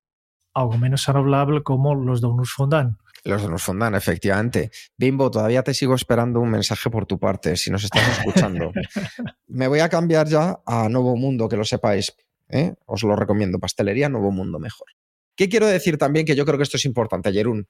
[0.54, 2.98] algo menos saludable como los donuts fondant.
[3.24, 4.70] Los de nos fundan, efectivamente.
[4.98, 8.70] Bimbo, todavía te sigo esperando un mensaje por tu parte, si nos estás escuchando.
[9.48, 12.14] Me voy a cambiar ya a Nuevo Mundo, que lo sepáis.
[12.50, 12.74] ¿eh?
[12.84, 14.88] Os lo recomiendo, pastelería Nuevo Mundo mejor.
[15.36, 16.26] ¿Qué quiero decir también?
[16.26, 17.66] Que yo creo que esto es importante, Jerún.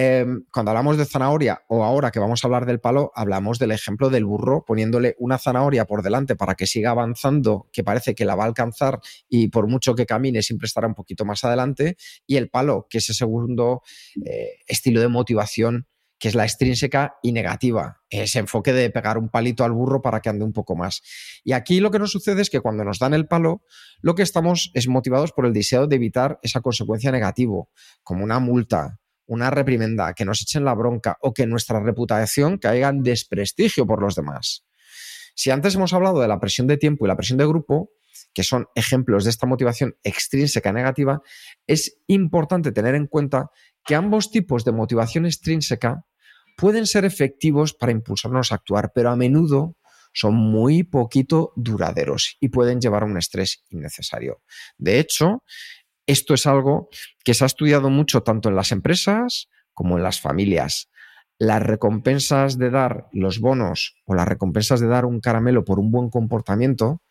[0.00, 3.72] Em, cuando hablamos de zanahoria o ahora que vamos a hablar del palo, hablamos del
[3.72, 8.24] ejemplo del burro poniéndole una zanahoria por delante para que siga avanzando, que parece que
[8.24, 11.96] la va a alcanzar y por mucho que camine siempre estará un poquito más adelante,
[12.28, 13.82] y el palo, que es el segundo
[14.24, 15.88] eh, estilo de motivación
[16.20, 20.20] que es la extrínseca y negativa, ese enfoque de pegar un palito al burro para
[20.20, 21.00] que ande un poco más.
[21.44, 23.62] Y aquí lo que nos sucede es que cuando nos dan el palo,
[24.00, 27.62] lo que estamos es motivados por el deseo de evitar esa consecuencia negativa,
[28.02, 32.88] como una multa, una reprimenda, que nos echen la bronca o que nuestra reputación caiga
[32.88, 34.64] en desprestigio por los demás.
[35.34, 37.90] Si antes hemos hablado de la presión de tiempo y la presión de grupo,
[38.34, 41.20] que son ejemplos de esta motivación extrínseca negativa,
[41.66, 43.50] es importante tener en cuenta
[43.84, 46.04] que ambos tipos de motivación extrínseca
[46.56, 49.76] pueden ser efectivos para impulsarnos a actuar, pero a menudo
[50.12, 54.42] son muy poquito duraderos y pueden llevar a un estrés innecesario.
[54.76, 55.44] De hecho,
[56.08, 56.88] esto es algo
[57.22, 60.90] que se ha estudiado mucho tanto en las empresas como en las familias.
[61.38, 65.92] Las recompensas de dar los bonos o las recompensas de dar un caramelo por un
[65.92, 67.02] buen comportamiento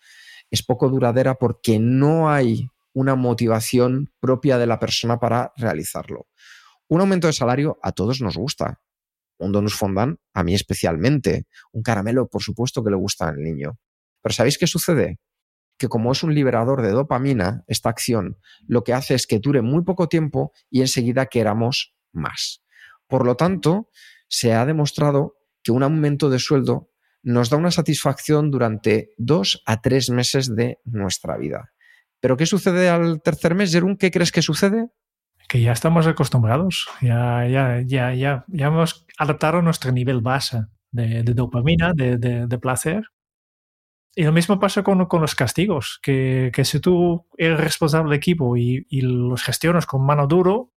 [0.50, 6.28] es poco duradera porque no hay una motivación propia de la persona para realizarlo.
[6.88, 8.82] Un aumento de salario a todos nos gusta.
[9.38, 11.46] Un donus fondant a mí especialmente.
[11.72, 13.78] Un caramelo, por supuesto, que le gusta al niño.
[14.24, 15.20] Pero ¿sabéis qué sucede?
[15.78, 18.38] Que como es un liberador de dopamina, esta acción,
[18.68, 22.64] lo que hace es que dure muy poco tiempo y enseguida queramos más.
[23.08, 23.90] Por lo tanto,
[24.28, 26.90] se ha demostrado que un aumento de sueldo
[27.24, 31.72] nos da una satisfacción durante dos a tres meses de nuestra vida.
[32.20, 33.98] ¿Pero qué sucede al tercer mes, Jerún?
[33.98, 34.88] ¿Qué crees que sucede?
[35.48, 41.24] Que ya estamos acostumbrados, ya, ya, ya, ya, ya hemos adaptado nuestro nivel base de,
[41.24, 43.04] dopamina, de, de placer,
[44.18, 48.18] y lo mismo pasa con, con los castigos, que, que, si tú eres responsable del
[48.18, 50.72] equipo y, y, los gestionas con mano duro,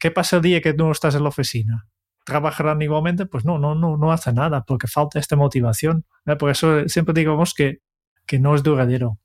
[0.00, 1.86] ¿qué pasa el día que no estás en la oficina?
[2.24, 3.26] ¿Trabajarán igualmente?
[3.26, 6.06] Pues no, no, no, no hace nada porque falta esta motivación.
[6.38, 7.82] Por eso siempre digamos que,
[8.24, 9.18] que no es duradero.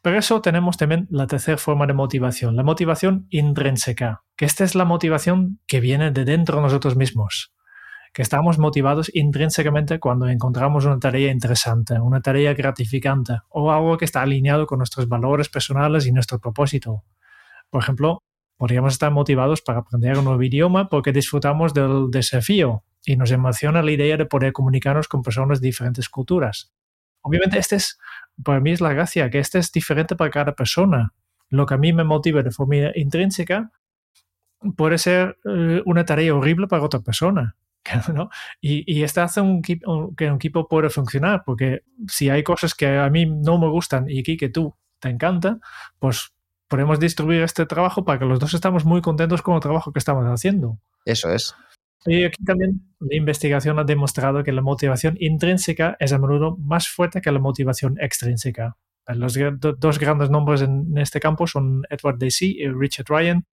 [0.00, 4.74] Pero eso tenemos también la tercera forma de motivación, la motivación intrínseca, que esta es
[4.74, 7.54] la motivación que viene de dentro de nosotros mismos
[8.14, 14.04] que estamos motivados intrínsecamente cuando encontramos una tarea interesante, una tarea gratificante o algo que
[14.04, 17.02] está alineado con nuestros valores personales y nuestro propósito.
[17.70, 18.22] Por ejemplo,
[18.56, 23.82] podríamos estar motivados para aprender un nuevo idioma porque disfrutamos del desafío y nos emociona
[23.82, 26.72] la idea de poder comunicarnos con personas de diferentes culturas.
[27.20, 27.98] Obviamente, este es,
[28.44, 31.14] para mí es la gracia, que este es diferente para cada persona.
[31.48, 33.72] Lo que a mí me motiva de forma intrínseca
[34.76, 37.56] puede ser eh, una tarea horrible para otra persona.
[38.60, 42.98] Y, y esto hace un, que un equipo pueda funcionar, porque si hay cosas que
[42.98, 45.58] a mí no me gustan y aquí que tú te encanta,
[45.98, 46.32] pues
[46.68, 49.98] podemos distribuir este trabajo para que los dos estamos muy contentos con el trabajo que
[49.98, 50.78] estamos haciendo.
[51.04, 51.54] Eso es.
[52.06, 56.88] Y aquí también la investigación ha demostrado que la motivación intrínseca es a menudo más
[56.88, 58.76] fuerte que la motivación extrínseca.
[59.06, 59.38] Los
[59.78, 63.44] dos grandes nombres en este campo son Edward Deci y Richard Ryan,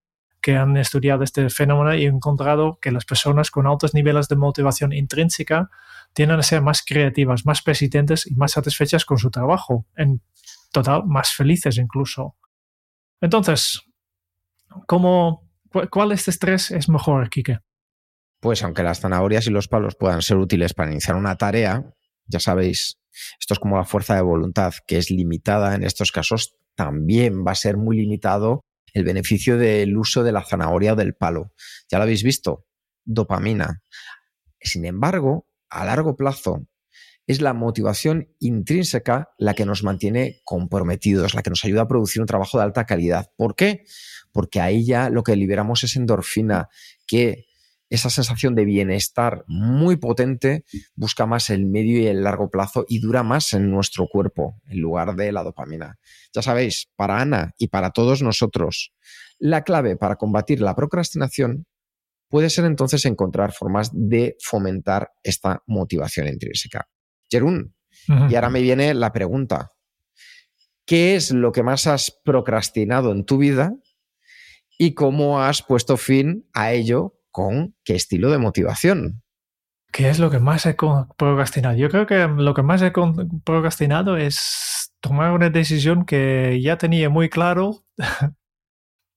[0.42, 4.92] que han estudiado este fenómeno y encontrado que las personas con altos niveles de motivación
[4.92, 5.70] intrínseca
[6.14, 9.86] tienden a ser más creativas, más persistentes y más satisfechas con su trabajo.
[9.96, 10.22] En
[10.72, 12.36] total, más felices incluso.
[13.22, 13.82] Entonces,
[14.88, 15.50] ¿cómo,
[15.92, 17.60] ¿cuál de estos tres es mejor, Kike?
[18.40, 21.86] Pues aunque las zanahorias y los palos puedan ser útiles para iniciar una tarea,
[22.26, 22.98] ya sabéis,
[23.40, 27.52] esto es como la fuerza de voluntad, que es limitada en estos casos, también va
[27.52, 31.54] a ser muy limitado el beneficio del uso de la zanahoria o del palo.
[31.90, 32.66] Ya lo habéis visto,
[33.04, 33.82] dopamina.
[34.60, 36.68] Sin embargo, a largo plazo,
[37.28, 42.22] es la motivación intrínseca la que nos mantiene comprometidos, la que nos ayuda a producir
[42.22, 43.32] un trabajo de alta calidad.
[43.38, 43.84] ¿Por qué?
[44.32, 46.68] Porque ahí ya lo que liberamos es endorfina,
[47.08, 47.46] que
[47.92, 50.64] esa sensación de bienestar muy potente
[50.96, 54.80] busca más el medio y el largo plazo y dura más en nuestro cuerpo en
[54.80, 56.00] lugar de la dopamina.
[56.34, 58.94] Ya sabéis, para Ana y para todos nosotros,
[59.40, 61.66] la clave para combatir la procrastinación
[62.30, 66.88] puede ser entonces encontrar formas de fomentar esta motivación intrínseca.
[67.30, 67.76] Jerún,
[68.08, 69.70] y ahora me viene la pregunta.
[70.86, 73.74] ¿Qué es lo que más has procrastinado en tu vida
[74.78, 79.24] y cómo has puesto fin a ello con qué estilo de motivación.
[79.92, 80.76] ¿Qué es lo que más he
[81.18, 81.76] procrastinado?
[81.76, 82.92] Yo creo que lo que más he
[83.44, 87.84] procrastinado es tomar una decisión que ya tenía muy claro,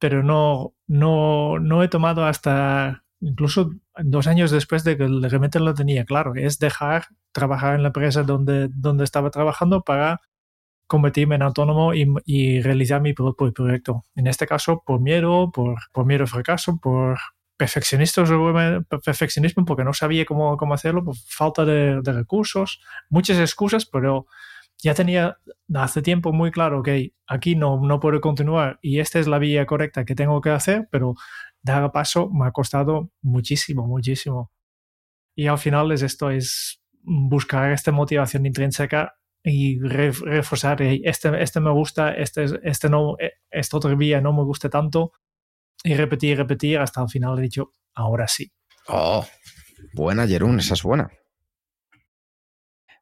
[0.01, 3.71] pero no, no, no he tomado hasta incluso
[4.03, 6.35] dos años después de que realmente lo tenía claro.
[6.35, 10.21] Es dejar trabajar en la empresa donde, donde estaba trabajando para
[10.87, 14.05] convertirme en autónomo y, realizar mi propio proyecto.
[14.15, 17.19] En este caso, por miedo, por, por miedo al fracaso, por
[17.57, 24.27] perfeccionismo porque no sabía cómo, cómo hacerlo, por falta de, recursos, muchas excusas, pero
[24.79, 25.39] ya tenía
[25.75, 29.67] hace tiempo muy claro que aquí no, no puedo continuar y esta es la vía
[29.67, 31.15] correcta que tengo que hacer, pero
[31.63, 34.51] dar paso me ha costado muchísimo, muchísimo.
[35.37, 41.71] Y al final es esto, es buscar esta motivación intrínseca y reforzar, este, este me
[41.71, 45.13] gusta, este, este no, e, esta otra vía no me gusta tanto,
[45.85, 48.51] y repetir y repetir hasta el final he dicho, ahora sí.
[48.89, 49.25] Oh,
[49.93, 51.11] buena, Jerún, esa es buena.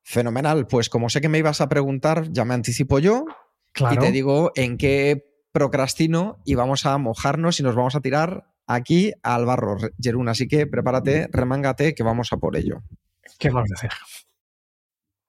[0.03, 0.67] Fenomenal.
[0.67, 3.25] Pues como sé que me ibas a preguntar, ya me anticipo yo
[3.91, 8.45] y te digo en qué procrastino y vamos a mojarnos y nos vamos a tirar
[8.67, 10.29] aquí al barro, Jerún.
[10.29, 12.83] Así que prepárate, remángate, que vamos a por ello.
[13.39, 13.91] ¿Qué vamos a hacer?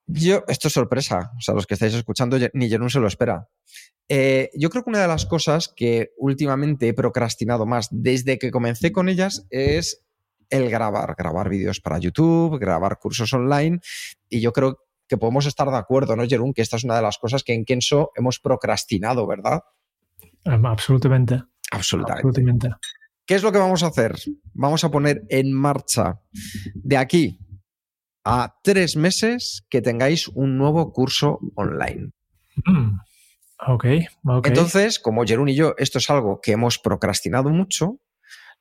[0.05, 1.31] Yo, esto es sorpresa.
[1.37, 3.47] O sea, los que estáis escuchando, ni Jerún se lo espera.
[4.09, 8.51] Eh, yo creo que una de las cosas que últimamente he procrastinado más desde que
[8.51, 10.03] comencé con ellas es
[10.49, 13.79] el grabar, grabar vídeos para YouTube, grabar cursos online.
[14.29, 16.53] Y yo creo que podemos estar de acuerdo, ¿no, Jerún?
[16.53, 19.61] Que esta es una de las cosas que en Kenso hemos procrastinado, ¿verdad?
[20.45, 21.41] Absolutamente.
[21.71, 22.69] Absolutamente.
[23.25, 24.15] ¿Qué es lo que vamos a hacer?
[24.53, 26.19] Vamos a poner en marcha
[26.75, 27.39] de aquí
[28.23, 32.11] a tres meses que tengáis un nuevo curso online.
[32.65, 32.99] Mm.
[33.65, 33.85] Ok,
[34.43, 37.99] Entonces, como Jerún y yo, esto es algo que hemos procrastinado mucho,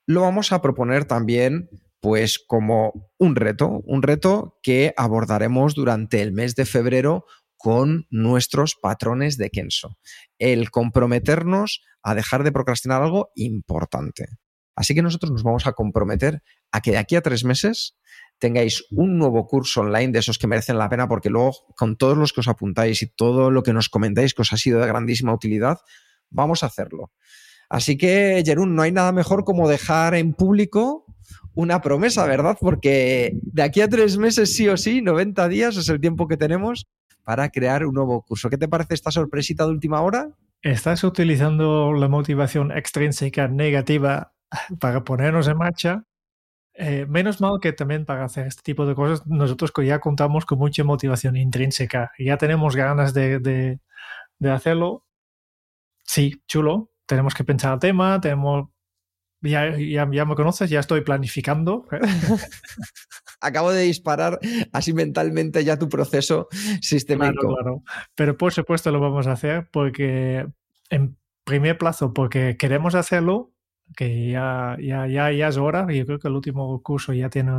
[0.07, 1.69] lo vamos a proponer también
[2.01, 8.75] pues como un reto, un reto que abordaremos durante el mes de febrero con nuestros
[8.75, 9.97] patrones de Kenso.
[10.39, 14.27] El comprometernos a dejar de procrastinar algo importante.
[14.75, 17.97] Así que nosotros nos vamos a comprometer a que de aquí a tres meses
[18.43, 22.19] tengáis un nuevo curso online de esos que merecen la pena, porque luego con todos
[22.19, 24.89] los que os apuntáis y todo lo que nos comentáis que os ha sido de
[24.89, 25.79] grandísima utilidad,
[26.29, 27.13] vamos a hacerlo.
[27.69, 31.07] Así que, Jerún, no hay nada mejor como dejar en público
[31.55, 32.59] una promesa, ¿verdad?
[32.61, 36.37] Porque de aquí a tres meses, sí o sí, 90 días es el tiempo que
[36.37, 36.89] tenemos
[37.23, 38.51] para crear un nuevo curso.
[38.51, 40.31] ¿Qué te parece esta sorpresita de última hora?
[40.63, 44.33] ¿Estás utilizando la motivación extrínseca negativa
[44.81, 46.07] para ponernos en marcha?
[46.75, 50.59] Eh, menos mal que también para hacer este tipo de cosas nosotros ya contamos con
[50.59, 55.05] mucha motivación intrínseca y ya tenemos ganas de, de, hacerlo.
[56.05, 56.91] Sí, chulo.
[57.07, 58.69] Tenemos que pensar el tema, tenemos...
[59.43, 61.87] Ya, ya, ya me conoces, ya estoy planificando.
[63.41, 64.39] Acabo de disparar
[64.73, 66.47] así mentalmente ya tu proceso
[66.81, 67.49] sistemático.
[67.49, 67.83] Claro, claro.
[68.15, 70.47] Pero por supuesto lo vamos a hacer porque
[70.91, 73.53] en primer plazo, porque queremos hacerlo
[73.97, 75.87] que ya, ya, ya, ya es hora.
[75.93, 77.53] Yo creo que el último curso ya tiene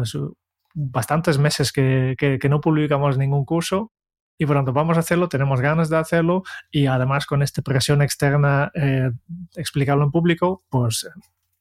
[0.74, 3.92] bastantes meses que, que, no publicamos ningún curso
[4.38, 8.02] y por tanto vamos a hacerlo, tenemos ganas de hacerlo y además con esta presión
[8.02, 9.12] externa eh,
[9.56, 11.08] explicarlo en público, pues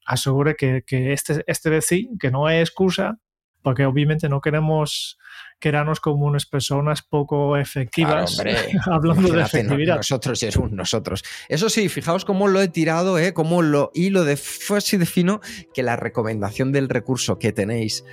[0.05, 3.19] asegure que, que este, este vez sí, que no hay excusa,
[3.61, 5.17] porque obviamente no queremos
[5.63, 8.37] quedarnos como unas personas poco efectivas
[8.91, 9.95] hablando de efectividad.
[9.95, 11.23] Nosotros, Jerún, nosotros.
[11.47, 13.33] Eso sí, fijaos cómo lo he tirado, ¿eh?
[13.33, 15.39] cómo lo hilo de fue así de fino
[15.73, 18.03] que la recomendación del recurso que tenéis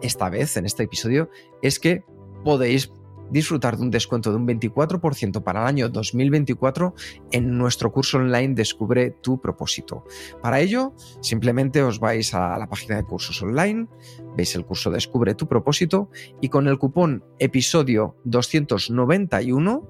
[0.00, 1.28] esta vez en este episodio
[1.60, 2.04] es que
[2.42, 2.90] podéis
[3.30, 6.94] disfrutar de un descuento de un 24% para el año 2024
[7.32, 10.04] en nuestro curso online Descubre tu propósito.
[10.42, 13.88] Para ello, simplemente os vais a la página de cursos online,
[14.36, 16.10] veis el curso Descubre tu propósito
[16.40, 19.88] y con el cupón episodio 291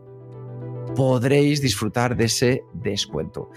[0.96, 3.50] podréis disfrutar de ese descuento.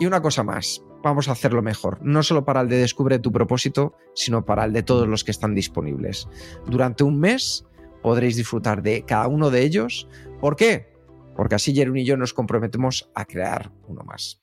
[0.00, 3.32] Y una cosa más, vamos a hacerlo mejor, no solo para el de Descubre tu
[3.32, 6.28] propósito, sino para el de todos los que están disponibles.
[6.66, 7.64] Durante un mes
[8.02, 10.08] podréis disfrutar de cada uno de ellos.
[10.40, 10.92] ¿Por qué?
[11.36, 14.42] Porque así Jerún y yo nos comprometemos a crear uno más.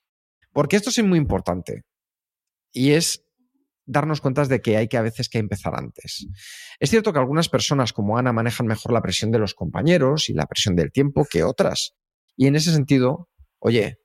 [0.54, 1.84] Porque esto es muy importante
[2.72, 3.24] y es
[3.86, 6.28] darnos cuenta de que hay que a veces que empezar antes.
[6.80, 10.34] Es cierto que algunas personas como Ana manejan mejor la presión de los compañeros y
[10.34, 11.94] la presión del tiempo que otras.
[12.36, 13.30] Y en ese sentido,
[13.60, 14.00] oye,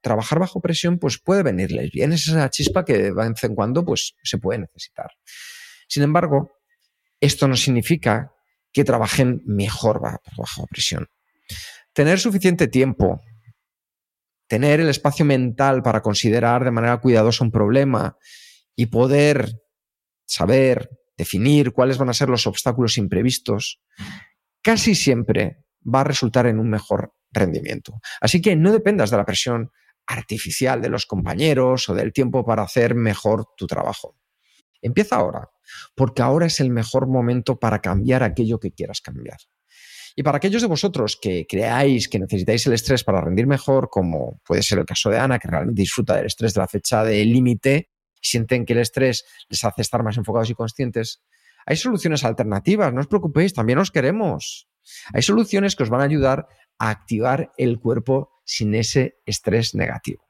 [0.00, 3.84] trabajar bajo presión pues puede venirles bien, es esa chispa que de vez en cuando
[3.84, 5.10] pues se puede necesitar.
[5.88, 6.55] Sin embargo,
[7.26, 8.32] esto no significa
[8.72, 11.08] que trabajen mejor bajo presión.
[11.92, 13.20] Tener suficiente tiempo,
[14.48, 18.16] tener el espacio mental para considerar de manera cuidadosa un problema
[18.74, 19.62] y poder
[20.26, 23.80] saber, definir cuáles van a ser los obstáculos imprevistos,
[24.62, 27.94] casi siempre va a resultar en un mejor rendimiento.
[28.20, 29.70] Así que no dependas de la presión
[30.06, 34.16] artificial de los compañeros o del tiempo para hacer mejor tu trabajo.
[34.82, 35.48] Empieza ahora,
[35.94, 39.38] porque ahora es el mejor momento para cambiar aquello que quieras cambiar.
[40.18, 44.40] Y para aquellos de vosotros que creáis que necesitáis el estrés para rendir mejor, como
[44.44, 47.22] puede ser el caso de Ana, que realmente disfruta del estrés de la fecha de
[47.24, 47.90] límite,
[48.22, 51.22] sienten que el estrés les hace estar más enfocados y conscientes,
[51.66, 54.68] hay soluciones alternativas, no os preocupéis, también os queremos.
[55.12, 56.46] Hay soluciones que os van a ayudar
[56.78, 60.24] a activar el cuerpo sin ese estrés negativo.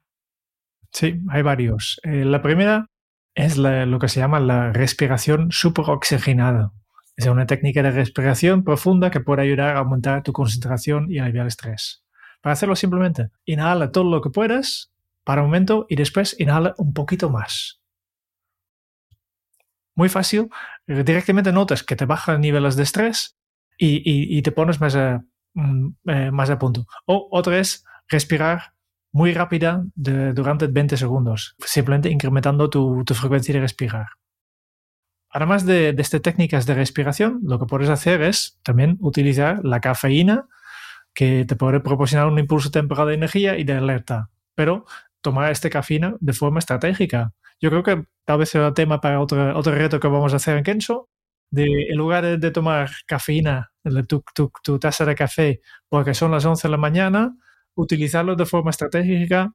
[0.90, 2.00] Sí, hay varios.
[2.04, 2.90] Eh, la primera
[3.36, 6.72] es lo que se llama la respiración superoxigenada.
[7.16, 11.42] Es una técnica de respiración profunda que puede ayudar a aumentar tu concentración y aliviar
[11.42, 12.02] el estrés.
[12.40, 14.90] Para hacerlo simplemente, inhala todo lo que puedas
[15.22, 17.80] para un momento y después inhala un poquito más.
[19.94, 20.48] Muy fácil,
[20.86, 23.36] directamente notas que te bajan niveles de estrés
[23.78, 25.22] y, te pones más a,
[25.52, 26.86] mm, eh, más a punto.
[27.04, 28.75] O otra es respirar
[29.16, 34.08] muy rápida durante 20 segundos, simplemente incrementando tu, frecuencia de respirar.
[35.30, 39.80] Además de, de estas técnicas de respiración, lo que puedes hacer es también utilizar la
[39.80, 40.48] cafeína,
[41.14, 44.84] que te puede proporcionar un impulso temporal de energía y de alerta, pero
[45.22, 47.32] tomar esta cafeína de forma estratégica.
[47.58, 50.58] Yo creo que tal vez sea tema para otro, otro reto que vamos a hacer
[50.58, 51.08] en Kenso,
[51.50, 53.72] de, en lugar de, tomar cafeína,
[54.06, 57.34] tu, tu, tu, taza de café, porque son las 11 de la mañana,
[57.76, 59.52] utilizarlo de forma estratégica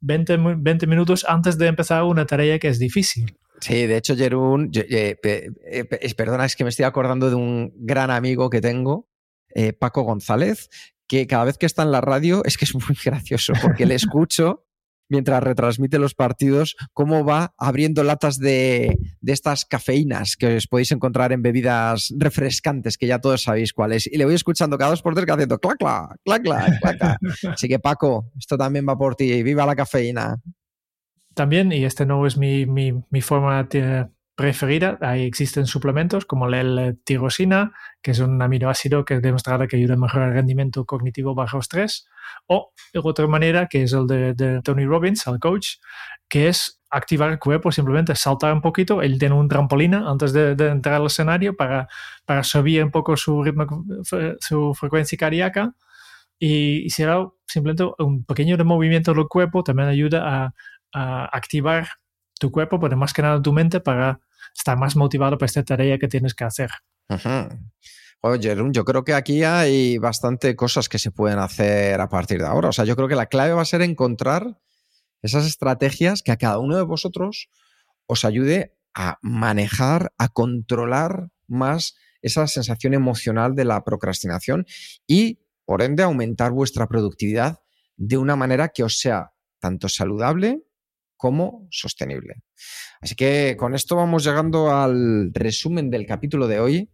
[0.00, 3.38] 20, 20 minutos antes de empezar una tarea que es difícil.
[3.60, 8.10] Sí, de hecho, Jerún, eh, eh, perdona, es que me estoy acordando de un gran
[8.10, 9.08] amigo que tengo,
[9.54, 10.68] eh, Paco González,
[11.08, 13.94] que cada vez que está en la radio es que es muy gracioso porque le
[13.94, 14.67] escucho
[15.08, 21.32] mientras retransmite los partidos, cómo va abriendo latas de, estas cafeínas que os podéis encontrar
[21.32, 24.06] en bebidas refrescantes, que ya todos sabéis cuáles.
[24.06, 25.78] Y le voy escuchando cada dos por tres que haciendo clac,
[26.24, 27.18] clac, clac, clac.
[27.52, 29.42] Así que Paco, esto también va por ti.
[29.42, 30.36] ¡Viva la cafeína!
[31.34, 34.98] También, y este no es mi, mi, mi forma de preferida.
[35.00, 39.94] Ahí existen suplementos como la tirosina, que es un aminoácido que es demostrado que ayuda
[39.94, 42.06] a mejorar el rendimiento cognitivo bajo estrés.
[42.46, 45.78] O de otra manera, que es el de, Tony Robbins, el coach,
[46.28, 49.02] que es activar el cuerpo, simplemente saltar un poquito.
[49.02, 51.88] Él tiene un trampolina antes de, entrar al escenario para,
[52.24, 53.66] para subir un poco su ritmo,
[54.38, 55.74] su frecuencia cardíaca.
[56.38, 60.54] Y, si era simplemente un pequeño movimiento del cuerpo también ayuda a,
[60.92, 61.88] a activar
[62.38, 64.20] tu cuerpo, pero más que nada tu mente para
[64.58, 66.70] estar más motivado para esta tarea que tienes que hacer.
[68.20, 72.46] Oye, yo creo que aquí hay bastante cosas que se pueden hacer a partir de
[72.46, 72.68] ahora.
[72.68, 74.58] O sea, yo creo que la clave va a ser encontrar
[75.22, 77.48] esas estrategias que a cada uno de vosotros
[78.06, 84.66] os ayude a manejar, a controlar más esa sensación emocional de la procrastinación
[85.06, 87.60] y, por ende, aumentar vuestra productividad
[87.96, 90.64] de una manera que os sea tanto saludable
[91.18, 92.36] como sostenible.
[93.02, 96.90] Así que con esto vamos llegando al resumen del capítulo de hoy.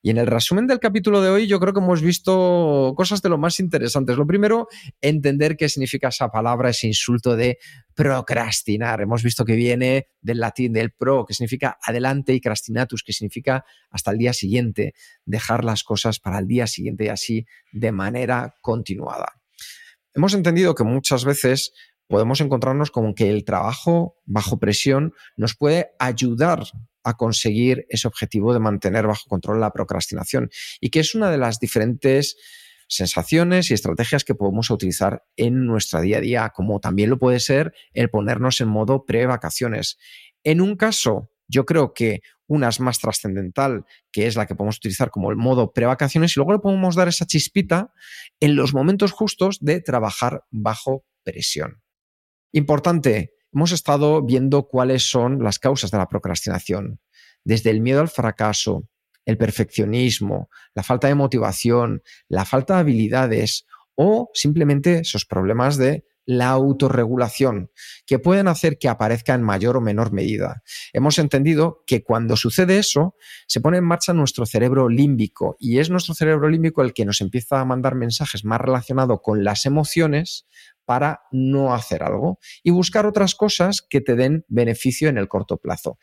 [0.00, 3.28] Y en el resumen del capítulo de hoy yo creo que hemos visto cosas de
[3.28, 4.16] lo más interesantes.
[4.16, 4.68] Lo primero,
[5.00, 7.58] entender qué significa esa palabra, ese insulto de
[7.94, 9.00] procrastinar.
[9.00, 13.64] Hemos visto que viene del latín del pro, que significa adelante, y crastinatus, que significa
[13.90, 14.94] hasta el día siguiente,
[15.24, 19.42] dejar las cosas para el día siguiente y así de manera continuada.
[20.14, 21.72] Hemos entendido que muchas veces
[22.08, 26.64] podemos encontrarnos con que el trabajo bajo presión nos puede ayudar
[27.04, 30.50] a conseguir ese objetivo de mantener bajo control la procrastinación
[30.80, 32.36] y que es una de las diferentes
[32.88, 37.38] sensaciones y estrategias que podemos utilizar en nuestra día a día, como también lo puede
[37.38, 39.98] ser el ponernos en modo pre-vacaciones.
[40.42, 44.78] En un caso, yo creo que una es más trascendental, que es la que podemos
[44.78, 47.92] utilizar como el modo pre-vacaciones, y luego le podemos dar esa chispita
[48.40, 51.82] en los momentos justos de trabajar bajo presión.
[52.52, 57.00] Importante, hemos estado viendo cuáles son las causas de la procrastinación,
[57.44, 58.88] desde el miedo al fracaso,
[59.26, 66.06] el perfeccionismo, la falta de motivación, la falta de habilidades o simplemente esos problemas de
[66.24, 67.70] la autorregulación,
[68.06, 70.62] que pueden hacer que aparezca en mayor o menor medida.
[70.92, 73.14] Hemos entendido que cuando sucede eso,
[73.46, 77.22] se pone en marcha nuestro cerebro límbico y es nuestro cerebro límbico el que nos
[77.22, 80.46] empieza a mandar mensajes más relacionados con las emociones
[80.88, 85.58] para no hacer algo y buscar otras cosas que te den beneficio en el corto
[85.58, 85.98] plazo.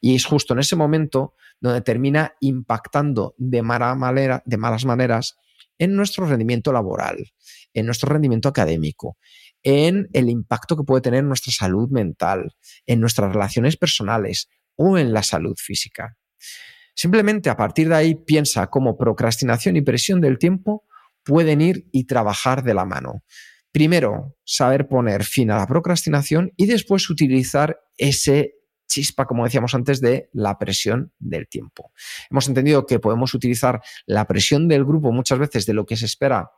[0.00, 5.38] Y es justo en ese momento donde termina impactando de, mala manera, de malas maneras
[5.76, 7.32] en nuestro rendimiento laboral,
[7.74, 9.18] en nuestro rendimiento académico,
[9.64, 12.54] en el impacto que puede tener en nuestra salud mental,
[12.86, 16.16] en nuestras relaciones personales o en la salud física.
[16.94, 20.84] Simplemente a partir de ahí piensa cómo procrastinación y presión del tiempo
[21.24, 23.24] pueden ir y trabajar de la mano.
[23.72, 28.54] Primero, saber poner fin a la procrastinación y después utilizar ese
[28.88, 31.92] chispa, como decíamos antes, de la presión del tiempo.
[32.30, 36.06] Hemos entendido que podemos utilizar la presión del grupo muchas veces de lo que se
[36.06, 36.50] espera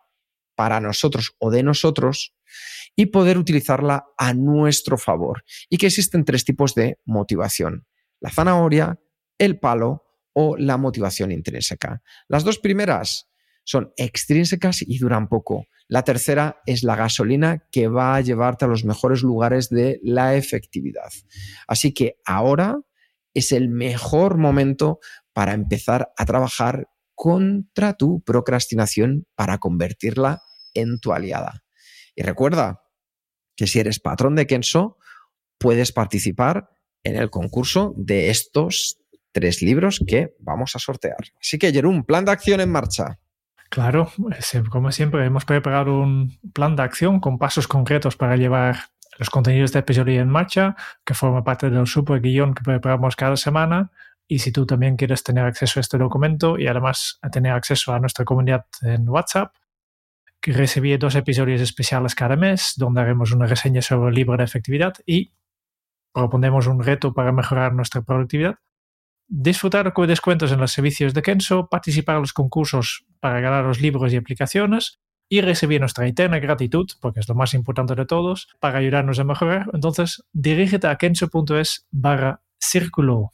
[0.55, 2.35] para nosotros o de nosotros
[2.95, 5.45] y poder utilizarla a nuestro favor.
[5.69, 7.87] Y que existen tres tipos de motivación.
[8.21, 9.01] La zanahoria,
[9.39, 12.03] el palo o la motivación intrínseca.
[12.29, 13.30] Las dos primeras
[13.65, 15.67] son extrínsecas y duran poco.
[15.89, 20.37] La tercera es la gasolina que va a llevarte a los mejores lugares de la
[20.37, 21.11] efectividad.
[21.67, 22.81] Así que ahora
[23.35, 25.01] es el mejor momento
[25.33, 30.43] para empezar a trabajar contra tu procrastinación para convertirla
[30.75, 31.63] en tu aliada.
[32.15, 32.83] Y recuerda
[33.57, 34.97] que si eres patrón de Kenso,
[35.59, 36.71] puedes participar
[37.03, 38.99] en el concurso de estos
[39.33, 41.19] tres libros que vamos a sortear.
[41.41, 43.19] Así que, Jerún, plan de acción en marcha.
[43.71, 44.11] Claro,
[44.68, 48.77] como siempre, hemos preparado un plan de acción con pasos concretos para llevar
[49.16, 53.37] los contenidos de episodio en marcha, que forma parte del super guion que preparamos cada
[53.37, 53.93] semana.
[54.27, 58.01] Y si tú también quieres tener acceso a este documento y además tener acceso a
[58.01, 59.55] nuestra comunidad en WhatsApp,
[60.41, 64.45] que recibí dos episodios especiales cada mes, donde haremos una reseña sobre el libro de
[64.45, 65.33] efectividad y
[66.12, 68.59] proponemos un reto para mejorar nuestra productividad
[69.31, 73.81] disfrutar con descuentos en los servicios de Kenso, participar en los concursos para ganar los
[73.81, 78.49] libros y aplicaciones y recibir nuestra eterna gratitud, porque es lo más importante de todos,
[78.59, 79.70] para ayudarnos a mejorar.
[79.72, 83.31] Entonces, dirígete a kenso.es barra círculo.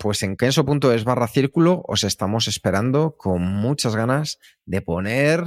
[0.00, 5.44] Pues en kenso.es barra círculo os estamos esperando con muchas ganas de poner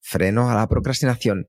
[0.00, 1.48] freno a la procrastinación.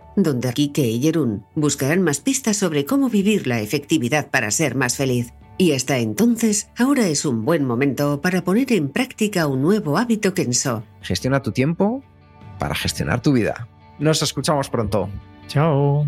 [0.15, 4.95] donde Kike y Jerún buscarán más pistas sobre cómo vivir la efectividad para ser más
[4.97, 5.33] feliz.
[5.57, 10.33] Y hasta entonces, ahora es un buen momento para poner en práctica un nuevo hábito
[10.33, 10.83] Kenso.
[11.01, 12.03] Gestiona tu tiempo
[12.57, 13.67] para gestionar tu vida.
[13.99, 15.09] Nos escuchamos pronto.
[15.47, 16.07] Chao.